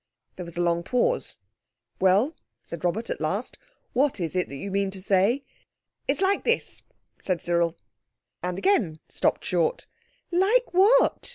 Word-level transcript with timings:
There 0.35 0.45
was 0.45 0.57
a 0.57 0.61
long 0.63 0.81
pause. 0.81 1.35
"Well," 1.99 2.35
said 2.65 2.83
Robert 2.83 3.11
at 3.11 3.21
last, 3.21 3.59
"what 3.93 4.19
is 4.19 4.35
it 4.35 4.49
that 4.49 4.55
you 4.55 4.71
mean 4.71 4.89
to 4.89 4.99
say?" 4.99 5.43
"It's 6.07 6.21
like 6.23 6.43
this," 6.43 6.81
said 7.21 7.39
Cyril, 7.39 7.77
and 8.41 8.57
again 8.57 8.99
stopped 9.07 9.45
short. 9.45 9.85
"Like 10.31 10.65
_what? 10.73 11.29